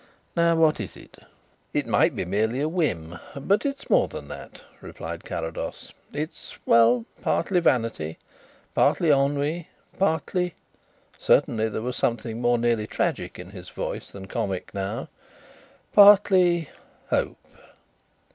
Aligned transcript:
Now 0.35 0.55
what 0.55 0.79
is 0.79 0.97
it?" 0.97 1.15
"It 1.75 1.85
might 1.85 2.15
be 2.15 2.25
merely 2.25 2.59
a 2.59 2.67
whim, 2.67 3.19
but 3.35 3.67
it 3.67 3.79
is 3.83 3.87
more 3.87 4.07
than 4.07 4.29
that," 4.29 4.61
replied 4.81 5.23
Carrados. 5.23 5.93
"It 6.11 6.31
is, 6.31 6.55
well, 6.65 7.05
partly 7.21 7.59
vanity, 7.59 8.17
partly 8.73 9.11
ennui, 9.11 9.67
partly" 9.99 10.55
certainly 11.19 11.69
there 11.69 11.83
was 11.83 11.97
something 11.97 12.41
more 12.41 12.57
nearly 12.57 12.87
tragic 12.87 13.37
in 13.37 13.51
his 13.51 13.69
voice 13.69 14.09
than 14.09 14.25
comic 14.25 14.73
now 14.73 15.07
"partly 15.93 16.71
hope." 17.11 17.37